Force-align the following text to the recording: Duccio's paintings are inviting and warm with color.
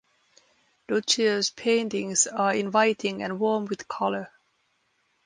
Duccio's 0.87 1.51
paintings 1.51 2.25
are 2.25 2.55
inviting 2.55 3.21
and 3.21 3.39
warm 3.39 3.65
with 3.65 3.87
color. 3.87 4.31